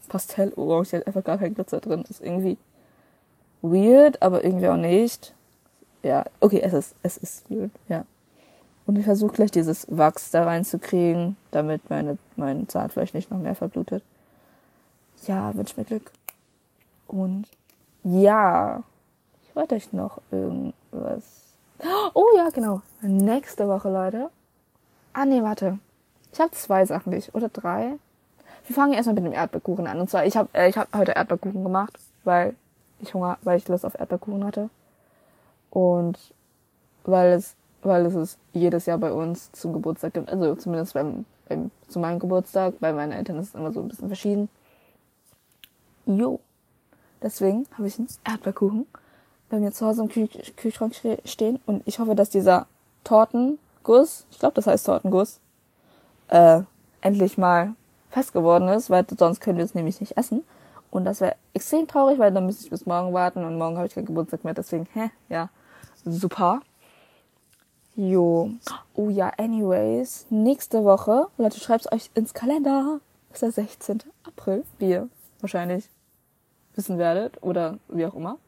pastellorange, 0.08 0.92
hat 0.92 1.06
einfach 1.06 1.24
gar 1.24 1.38
kein 1.38 1.54
Glitzer 1.54 1.80
drin. 1.80 2.04
ist 2.08 2.20
irgendwie 2.20 2.58
weird, 3.62 4.20
aber 4.20 4.44
irgendwie 4.44 4.68
auch 4.68 4.76
nicht. 4.76 5.34
Ja, 6.02 6.26
okay, 6.40 6.60
es 6.60 6.74
ist, 6.74 6.94
es 7.02 7.16
ist 7.16 7.50
weird, 7.50 7.70
ja. 7.88 8.04
Und 8.84 8.98
ich 8.98 9.06
versuche 9.06 9.32
gleich 9.32 9.50
dieses 9.50 9.86
Wachs 9.88 10.30
da 10.30 10.44
reinzukriegen, 10.44 11.38
damit 11.52 11.88
meine, 11.88 12.18
mein 12.36 12.68
Zahnfleisch 12.68 13.14
nicht 13.14 13.30
noch 13.30 13.38
mehr 13.38 13.54
verblutet. 13.54 14.02
Ja, 15.26 15.54
wünsch 15.54 15.74
mir 15.78 15.84
Glück. 15.84 16.12
Und 17.06 17.46
ja, 18.02 18.82
ich 19.42 19.56
wollte 19.56 19.76
euch 19.76 19.90
noch 19.94 20.20
irgendwas. 20.94 21.22
Oh 22.14 22.26
ja, 22.36 22.48
genau. 22.50 22.82
Nächste 23.02 23.68
Woche, 23.68 23.90
Leute. 23.90 24.30
Ah 25.12 25.24
nee, 25.24 25.42
warte. 25.42 25.78
Ich 26.32 26.40
habe 26.40 26.50
zwei 26.52 26.84
Sachen 26.86 27.12
nicht. 27.12 27.34
Oder 27.34 27.48
drei. 27.48 27.98
Wir 28.66 28.74
fangen 28.74 28.94
erstmal 28.94 29.14
mit 29.14 29.24
dem 29.24 29.32
Erdbeerkuchen 29.32 29.86
an. 29.86 30.00
Und 30.00 30.08
zwar, 30.08 30.24
ich 30.24 30.36
habe 30.36 30.48
äh, 30.52 30.68
ich 30.68 30.76
hab 30.78 30.94
heute 30.96 31.12
Erdbeerkuchen 31.12 31.62
gemacht, 31.62 31.98
weil 32.24 32.54
ich 33.00 33.12
Hunger, 33.12 33.38
weil 33.42 33.58
ich 33.58 33.68
Lust 33.68 33.84
auf 33.84 33.98
Erdbeerkuchen 33.98 34.44
hatte. 34.44 34.70
Und 35.70 36.18
weil 37.04 37.32
es, 37.32 37.54
weil 37.82 38.06
es 38.06 38.14
ist 38.14 38.38
jedes 38.52 38.86
Jahr 38.86 38.98
bei 38.98 39.12
uns 39.12 39.52
zum 39.52 39.72
Geburtstag 39.72 40.14
gibt. 40.14 40.30
Also 40.30 40.54
zumindest 40.54 40.94
beim, 40.94 41.26
beim, 41.48 41.70
zu 41.88 41.98
meinem 41.98 42.18
Geburtstag. 42.18 42.74
Bei 42.80 42.92
meinen 42.92 43.12
Eltern 43.12 43.38
ist 43.38 43.48
es 43.48 43.54
immer 43.54 43.72
so 43.72 43.80
ein 43.80 43.88
bisschen 43.88 44.08
verschieden. 44.08 44.48
Jo. 46.06 46.40
Deswegen 47.22 47.66
habe 47.76 47.88
ich 47.88 47.98
einen 47.98 48.08
Erdbeerkuchen 48.24 48.86
bei 49.54 49.60
mir 49.60 49.72
zu 49.72 49.86
Hause 49.86 50.02
im 50.02 50.08
Kühl 50.08 50.28
Kühlschrank 50.56 50.94
stehen 51.24 51.60
und 51.64 51.82
ich 51.86 52.00
hoffe, 52.00 52.16
dass 52.16 52.28
dieser 52.28 52.66
Tortenguss, 53.04 54.26
ich 54.32 54.40
glaube, 54.40 54.54
das 54.54 54.66
heißt 54.66 54.84
Tortenguss, 54.84 55.38
äh, 56.28 56.62
endlich 57.00 57.38
mal 57.38 57.74
fest 58.10 58.32
geworden 58.32 58.68
ist, 58.68 58.90
weil 58.90 59.06
sonst 59.16 59.40
können 59.40 59.58
wir 59.58 59.64
es 59.64 59.74
nämlich 59.74 60.00
nicht 60.00 60.16
essen. 60.16 60.42
Und 60.90 61.04
das 61.04 61.20
wäre 61.20 61.36
extrem 61.52 61.86
traurig, 61.86 62.18
weil 62.18 62.32
dann 62.32 62.46
müsste 62.46 62.64
ich 62.64 62.70
bis 62.70 62.86
morgen 62.86 63.12
warten 63.12 63.44
und 63.44 63.56
morgen 63.58 63.76
habe 63.76 63.86
ich 63.86 63.94
keinen 63.94 64.06
Geburtstag 64.06 64.44
mehr, 64.44 64.54
deswegen, 64.54 64.88
hä, 64.92 65.10
ja, 65.28 65.48
super. 66.04 66.60
Jo. 67.94 68.50
Oh 68.94 69.08
ja, 69.08 69.30
anyways, 69.38 70.26
nächste 70.30 70.82
Woche, 70.84 71.28
Leute, 71.38 71.60
schreibt's 71.60 71.90
euch 71.92 72.10
ins 72.14 72.34
Kalender, 72.34 73.00
ist 73.32 73.42
der 73.42 73.52
16. 73.52 74.02
April, 74.24 74.64
wie 74.78 74.90
ihr 74.90 75.08
wahrscheinlich 75.40 75.88
wissen 76.74 76.98
werdet 76.98 77.40
oder 77.40 77.78
wie 77.88 78.04
auch 78.06 78.14
immer. 78.14 78.38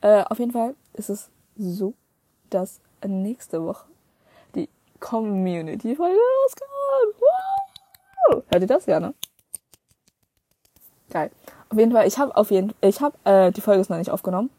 Äh, 0.00 0.24
auf 0.24 0.38
jeden 0.38 0.52
Fall 0.52 0.74
ist 0.94 1.10
es 1.10 1.30
so, 1.56 1.94
dass 2.50 2.80
nächste 3.06 3.64
Woche 3.64 3.86
die 4.54 4.68
Community-Folge 5.00 6.18
rauskommt. 6.44 7.22
Wow! 8.30 8.42
Hört 8.50 8.62
ihr 8.62 8.66
das? 8.66 8.86
Ja, 8.86 9.00
ne? 9.00 9.14
Geil. 11.10 11.30
Auf 11.70 11.78
jeden 11.78 11.92
Fall, 11.92 12.06
ich 12.06 12.18
habe 12.18 12.36
auf 12.36 12.50
jeden 12.50 12.74
ich 12.80 13.00
habe 13.00 13.16
äh, 13.24 13.50
die 13.52 13.60
Folge 13.60 13.80
ist 13.80 13.90
noch 13.90 13.98
nicht 13.98 14.10
aufgenommen 14.10 14.50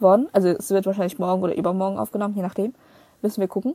worden. 0.00 0.28
Also 0.32 0.48
es 0.48 0.70
wird 0.70 0.86
wahrscheinlich 0.86 1.18
morgen 1.18 1.42
oder 1.42 1.56
übermorgen 1.56 1.98
aufgenommen, 1.98 2.34
je 2.34 2.42
nachdem. 2.42 2.74
Müssen 3.22 3.40
wir 3.40 3.48
gucken. 3.48 3.74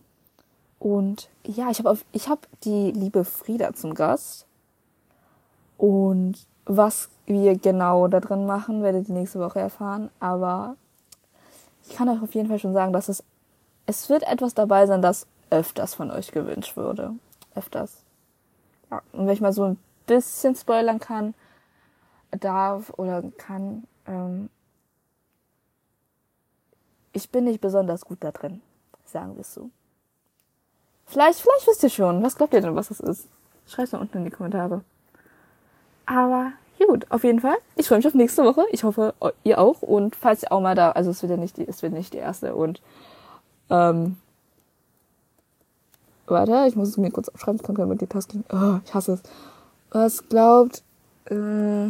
Und 0.80 1.30
ja, 1.46 1.70
ich 1.70 1.80
habe 1.80 1.98
ich 2.12 2.28
habe 2.28 2.42
die 2.64 2.92
liebe 2.92 3.24
Frieda 3.24 3.74
zum 3.74 3.94
Gast. 3.94 4.46
Und 5.78 6.36
was 6.66 7.10
wir 7.26 7.58
genau 7.58 8.08
da 8.08 8.20
drin 8.20 8.46
machen, 8.46 8.84
werdet 8.84 9.10
ihr 9.10 9.16
nächste 9.16 9.40
Woche 9.40 9.60
erfahren. 9.60 10.10
Aber 10.20 10.76
ich 11.86 11.96
kann 11.96 12.10
euch 12.10 12.22
auf 12.22 12.34
jeden 12.34 12.50
Fall 12.50 12.60
schon 12.60 12.74
sagen, 12.74 12.94
dass 12.94 13.10
es, 13.10 13.24
es 13.86 14.10
wird 14.10 14.24
etwas 14.24 14.54
dabei 14.54 14.86
sein, 14.86 15.02
das 15.02 15.28
öfters 15.50 15.94
von 15.94 16.12
euch 16.12 16.32
gewünscht 16.32 16.78
wurde. 16.78 17.14
Öfters. 17.56 18.04
Ja. 18.90 19.02
Und 19.12 19.28
wenn 19.28 19.34
ich 19.34 19.42
mal 19.42 19.54
so 19.54 19.64
ein 19.64 19.78
bisschen 20.08 20.56
spoilern 20.56 21.00
kann, 21.00 21.34
darf 22.32 22.92
oder 22.98 23.24
kann, 23.38 23.84
ähm, 24.08 24.50
ich 27.12 27.30
bin 27.30 27.44
nicht 27.44 27.62
besonders 27.62 28.06
gut 28.06 28.18
da 28.22 28.32
drin. 28.32 28.62
Sagen 29.06 29.36
wir 29.36 29.42
es 29.42 29.54
so. 29.54 29.70
Vielleicht, 31.06 31.40
vielleicht 31.40 31.68
wisst 31.68 31.84
ihr 31.84 31.90
schon. 31.90 32.24
Was 32.24 32.36
glaubt 32.36 32.54
ihr 32.54 32.62
denn, 32.62 32.76
was 32.76 32.88
das 32.88 33.00
ist? 33.00 33.28
Schreibt 33.68 33.94
mal 33.94 34.02
unten 34.02 34.18
in 34.18 34.26
die 34.26 34.32
Kommentare. 34.32 34.84
Aber 36.06 36.54
gut, 36.88 37.06
auf 37.10 37.24
jeden 37.24 37.40
Fall. 37.40 37.58
Ich 37.76 37.88
freue 37.88 38.00
mich 38.00 38.08
auf 38.08 38.14
nächste 38.14 38.44
Woche. 38.44 38.66
Ich 38.72 38.84
hoffe, 38.84 39.14
ihr 39.44 39.60
auch. 39.60 39.82
Und 39.82 40.16
falls 40.16 40.44
ihr 40.44 40.52
auch 40.52 40.62
mal 40.62 40.76
da, 40.76 40.92
also 40.92 41.12
es 41.12 41.22
wird 41.22 41.32
ja 41.32 41.38
nicht 41.38 41.58
die, 41.58 41.68
es 41.68 41.82
wird 41.82 41.94
nicht 41.94 42.14
die 42.14 42.18
erste 42.18 42.56
und 42.56 42.82
ähm, 43.70 44.18
warte, 46.28 46.66
ich 46.68 46.76
muss 46.76 46.90
es 46.90 46.98
mir 46.98 47.12
kurz 47.12 47.30
aufschreiben, 47.30 47.60
ich 47.60 47.66
kann 47.66 47.76
kein 47.76 47.88
Multitasking. 47.88 48.44
Oh, 48.52 48.80
ich 48.86 48.94
hasse 48.94 49.14
es. 49.14 49.24
Was 49.92 50.28
glaubt, 50.28 50.84
äh, 51.26 51.90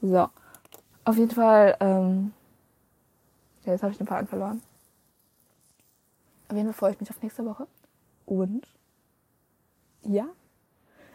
so. 0.00 0.28
Auf 1.04 1.16
jeden 1.16 1.30
Fall, 1.30 1.76
ähm, 1.80 2.32
ja, 3.64 3.72
jetzt 3.72 3.82
habe 3.82 3.92
ich 3.92 3.98
den 3.98 4.06
Faden 4.06 4.28
verloren. 4.28 4.62
Auf 6.48 6.56
jeden 6.56 6.68
Fall 6.68 6.78
freue 6.78 6.92
ich 6.92 7.00
mich 7.00 7.10
auf 7.10 7.22
nächste 7.22 7.44
Woche. 7.44 7.66
Und, 8.26 8.66
ja. 10.02 10.26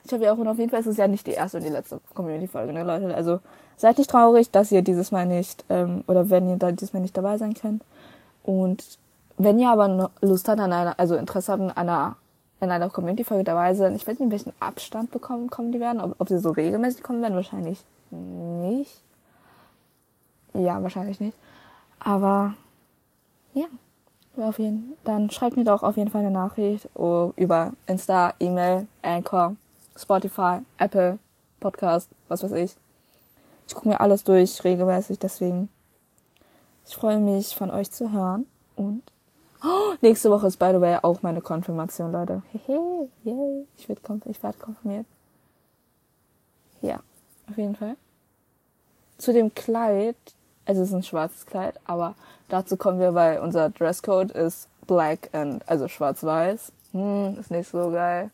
Ich 0.06 0.12
habe 0.14 0.26
ja 0.26 0.34
auch, 0.34 0.38
und 0.38 0.48
auf 0.48 0.58
jeden 0.58 0.70
Fall 0.70 0.82
ist 0.82 0.88
es 0.88 0.98
ja 0.98 1.08
nicht 1.08 1.28
die 1.28 1.32
erste 1.32 1.58
und 1.58 1.64
die 1.64 1.70
letzte 1.70 2.00
Community-Folge, 2.14 2.74
ne, 2.74 2.84
Leute. 2.84 3.14
Also, 3.16 3.40
seid 3.78 3.98
nicht 3.98 4.10
traurig, 4.10 4.52
dass 4.52 4.72
ihr 4.72 4.82
dieses 4.82 5.12
Mal 5.12 5.26
nicht, 5.26 5.64
ähm, 5.70 6.04
oder 6.08 6.30
wenn 6.30 6.50
ihr 6.50 6.58
da 6.58 6.72
dieses 6.72 6.94
Mal 6.94 7.00
nicht 7.00 7.18
dabei 7.18 7.38
sein 7.38 7.54
könnt. 7.54 7.84
Und 8.44 8.98
wenn 9.38 9.60
ihr 9.60 9.70
aber 9.70 10.12
Lust 10.22 10.48
habt 10.50 10.60
an 10.60 10.74
einer, 10.74 11.00
also 11.00 11.16
Interesse 11.16 11.54
habt 11.54 11.62
an 11.62 11.72
einer, 11.72 12.18
in 12.60 12.72
einer 12.72 12.90
Community-Folge 12.90 13.44
dabei 13.44 13.74
sein, 13.76 13.96
ich 13.96 14.06
weiß 14.06 14.20
nicht, 14.20 14.32
welchen 14.32 14.54
Abstand 14.60 15.12
bekommen, 15.12 15.50
kommen 15.50 15.72
die 15.72 15.80
werden, 15.80 16.02
ob, 16.02 16.16
ob 16.20 16.30
sie 16.30 16.40
so 16.40 16.52
regelmäßig 16.52 17.04
kommen 17.04 17.22
werden, 17.22 17.36
wahrscheinlich 17.36 17.84
nicht. 18.12 19.02
Ja, 20.54 20.82
wahrscheinlich 20.84 21.20
nicht. 21.20 21.38
Aber, 22.00 22.54
ja. 23.54 23.66
Auf 24.36 24.58
jeden, 24.58 24.94
dann 25.04 25.30
schreibt 25.30 25.58
mir 25.58 25.64
doch 25.64 25.84
auf 25.84 25.96
jeden 25.96 26.10
Fall 26.10 26.22
eine 26.22 26.32
Nachricht 26.32 26.90
oh, 26.96 27.34
über 27.36 27.74
Insta, 27.86 28.34
E-Mail, 28.40 28.88
Anchor, 29.04 29.56
Spotify, 29.96 30.60
Apple, 30.78 31.20
Podcast, 31.60 32.10
was 32.28 32.44
weiß 32.44 32.52
ich. 32.54 32.76
Ich 33.68 33.76
gucke 33.76 33.88
mir 33.88 34.02
alles 34.02 34.24
durch 34.24 34.64
regelmäßig, 34.64 35.20
deswegen 35.20 35.70
ich 36.86 36.96
freue 36.96 37.20
mich 37.20 37.56
von 37.56 37.72
euch 37.72 37.92
zu 37.92 38.12
hören 38.12 38.46
und 38.76 39.04
oh, 39.64 39.94
nächste 40.02 40.30
Woche 40.30 40.48
ist 40.48 40.58
by 40.58 40.72
the 40.74 40.82
way 40.82 40.98
auch 41.02 41.22
meine 41.22 41.42
Konfirmation, 41.42 42.12
Leute. 42.12 42.44
Hehe, 42.52 43.10
yay, 43.24 43.68
ich 43.78 43.88
werde 43.88 44.02
konf 44.02 44.26
ich 44.26 44.42
werd 44.44 44.60
konfirmiert. 44.60 45.06
Ja, 46.82 47.00
auf 47.50 47.58
jeden 47.58 47.76
Fall. 47.76 47.96
Zu 49.18 49.32
dem 49.32 49.54
Kleid, 49.54 50.18
also 50.66 50.82
es 50.82 50.90
ist 50.90 50.96
ein 50.96 51.04
schwarzes 51.04 51.46
Kleid, 51.46 51.80
aber 51.86 52.16
dazu 52.50 52.76
kommen 52.76 53.00
wir, 53.00 53.14
weil 53.14 53.40
unser 53.40 53.70
Dresscode 53.70 54.32
ist 54.32 54.68
black 54.86 55.30
and 55.32 55.68
also 55.70 55.88
schwarz-weiß. 55.88 56.74
Hm, 56.92 57.38
ist 57.40 57.52
nicht 57.52 57.70
so 57.70 57.90
geil. 57.92 58.30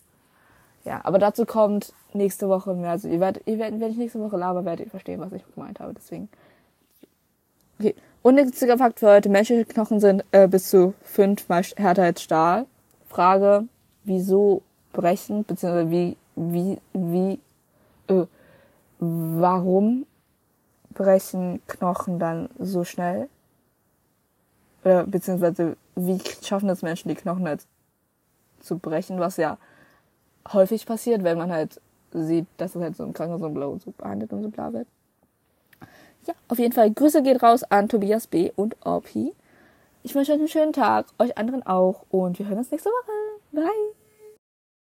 Ja, 0.86 1.02
aber 1.04 1.20
dazu 1.20 1.46
kommt 1.46 1.94
nächste 2.14 2.50
Woche 2.50 2.74
mehr. 2.74 2.92
Also 2.92 3.08
ihr 3.08 3.20
werdet, 3.20 3.44
ihr 3.46 3.60
werdet, 3.60 3.80
wenn 3.80 3.92
ich 3.92 3.98
nächste 3.98 4.20
Woche 4.20 4.38
laber, 4.38 4.66
werdet 4.66 4.88
ihr 4.88 4.90
verstehen, 4.90 5.20
was 5.20 5.32
ich 5.34 5.44
gemeint 5.54 5.80
habe. 5.80 5.94
Deswegen. 5.94 6.30
Okay. 7.80 7.96
Unnütziger 8.22 8.78
Fakt 8.78 9.00
für 9.00 9.10
heute. 9.10 9.30
Menschliche 9.30 9.66
Knochen 9.66 10.00
sind 10.00 10.26
äh, 10.32 10.48
bis 10.48 10.70
zu 10.70 10.94
fünfmal 11.04 11.64
härter 11.78 12.04
als 12.04 12.22
Stahl. 12.22 12.66
Frage, 13.08 13.66
wieso 14.04 14.62
brechen, 14.92 15.46
beziehungsweise 15.46 15.90
wie, 15.90 16.18
wie, 16.36 16.78
wie, 16.94 17.40
äh, 18.08 18.26
warum 19.00 20.06
brechen 20.94 21.62
Knochen 21.68 22.20
dann 22.20 22.50
so 22.60 22.84
schnell? 22.84 23.30
Oder 24.84 25.06
beziehungsweise 25.06 25.78
wie 25.96 26.20
schaffen 26.44 26.70
es 26.70 26.82
Menschen, 26.82 27.10
die 27.10 27.16
Knochen 27.16 27.48
halt 27.48 27.66
zu 28.60 28.78
brechen, 28.78 29.20
was 29.20 29.38
ja 29.38 29.58
häufig 30.52 30.86
passiert, 30.86 31.24
wenn 31.24 31.38
man 31.38 31.52
halt 31.52 31.82
sieht, 32.12 32.48
dass 32.58 32.76
es 32.76 32.82
halt 32.82 32.96
so 32.96 33.04
ein 33.04 33.14
Krankenhaus 33.14 33.42
so 33.42 33.50
blau 33.50 33.78
so 33.78 33.92
behandelt 33.92 34.34
und 34.34 34.44
so 34.44 34.50
bla 34.50 34.74
wird. 34.74 34.88
Ja, 36.26 36.34
auf 36.48 36.60
jeden 36.60 36.74
Fall. 36.74 36.92
Grüße 36.92 37.24
geht 37.24 37.42
raus 37.42 37.64
an 37.64 37.88
Tobias 37.88 38.28
B. 38.28 38.52
und 38.56 38.76
Orpi. 38.86 39.34
Ich 40.04 40.16
wünsche 40.16 40.32
euch 40.32 40.40
einen 40.40 40.48
schönen 40.48 40.74
Tag, 40.74 41.08
euch 41.18 41.38
anderen 41.38 41.66
auch 41.66 42.06
und 42.10 42.40
wir 42.40 42.48
hören 42.48 42.60
uns 42.60 42.72
nächste 42.72 42.90
Woche. 42.90 43.12
Bye! 43.52 43.99